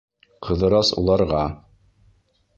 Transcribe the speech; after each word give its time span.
Ҡыҙырас 0.47 0.89
уларға: 1.03 1.43